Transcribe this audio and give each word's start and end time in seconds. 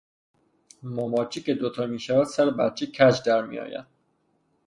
ماماچه 0.93 1.41
که 1.41 1.53
دو 1.53 1.69
تا 1.69 1.85
میشود 1.87 2.23
سر 2.23 2.49
بچه 2.49 2.85
کج 2.87 3.21
درمیاید 3.25 3.85